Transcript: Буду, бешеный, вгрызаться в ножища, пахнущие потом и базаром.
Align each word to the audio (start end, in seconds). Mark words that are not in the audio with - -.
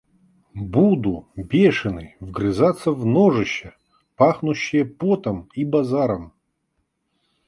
Буду, 0.55 1.27
бешеный, 1.35 2.15
вгрызаться 2.19 2.91
в 2.91 3.05
ножища, 3.05 3.75
пахнущие 4.15 4.83
потом 4.83 5.47
и 5.53 5.63
базаром. 5.63 6.33